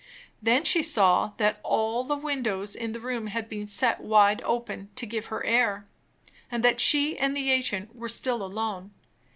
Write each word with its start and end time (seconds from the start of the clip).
Then 0.41 0.63
she 0.63 0.81
saw 0.81 1.33
that 1.37 1.59
all 1.61 2.03
the 2.03 2.15
windows 2.15 2.75
in 2.75 2.91
the 2.91 2.99
room 2.99 3.27
had 3.27 3.47
been 3.47 3.67
set 3.67 3.99
wide 3.99 4.41
open, 4.43 4.89
to 4.95 5.05
give 5.05 5.27
her 5.27 5.45
air; 5.45 5.87
and 6.49 6.63
that 6.63 6.79
she 6.81 7.15
and 7.19 7.37
the 7.37 7.51
agent 7.51 7.95
were 7.95 8.09
still 8.09 8.41
alone. 8.41 8.95